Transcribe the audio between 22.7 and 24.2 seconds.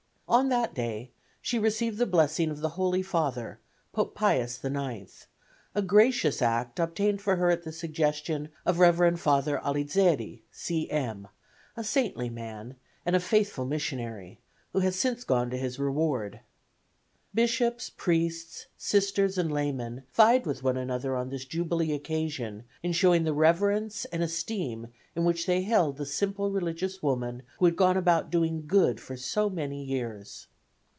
in showing the reverence